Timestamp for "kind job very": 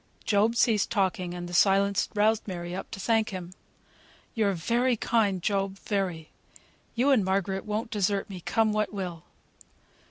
4.97-6.31